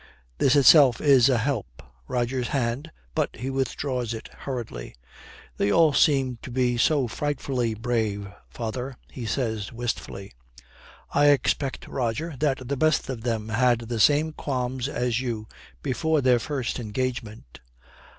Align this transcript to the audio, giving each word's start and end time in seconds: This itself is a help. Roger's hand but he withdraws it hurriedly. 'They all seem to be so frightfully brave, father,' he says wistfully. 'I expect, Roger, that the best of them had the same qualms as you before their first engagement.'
This 0.39 0.55
itself 0.55 0.99
is 0.99 1.29
a 1.29 1.37
help. 1.37 1.83
Roger's 2.07 2.47
hand 2.47 2.89
but 3.13 3.35
he 3.35 3.51
withdraws 3.51 4.15
it 4.15 4.29
hurriedly. 4.29 4.95
'They 5.57 5.71
all 5.71 5.93
seem 5.93 6.39
to 6.41 6.49
be 6.49 6.75
so 6.75 7.07
frightfully 7.07 7.75
brave, 7.75 8.27
father,' 8.49 8.97
he 9.11 9.27
says 9.27 9.71
wistfully. 9.71 10.31
'I 11.13 11.27
expect, 11.27 11.87
Roger, 11.87 12.33
that 12.39 12.67
the 12.67 12.75
best 12.77 13.09
of 13.09 13.21
them 13.21 13.49
had 13.49 13.81
the 13.81 13.99
same 13.99 14.33
qualms 14.33 14.89
as 14.89 15.21
you 15.21 15.47
before 15.83 16.19
their 16.21 16.39
first 16.39 16.79
engagement.' 16.79 17.59